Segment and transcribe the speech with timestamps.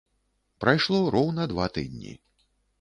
[0.65, 2.19] Прайшло роўна два тыдні.